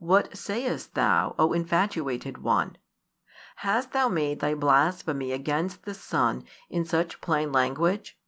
What 0.00 0.36
sayest 0.36 0.94
thou, 0.94 1.36
O 1.38 1.52
infatuated 1.52 2.38
one? 2.38 2.76
Hast 3.58 3.92
thou 3.92 4.08
made 4.08 4.40
thy 4.40 4.54
blasphemy 4.56 5.30
against 5.30 5.84
the 5.84 5.94
Son 5.94 6.42
in 6.68 6.84
such 6.84 7.20
plain 7.20 7.52
language? 7.52 8.18